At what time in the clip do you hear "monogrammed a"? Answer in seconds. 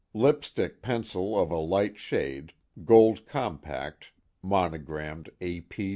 4.41-5.63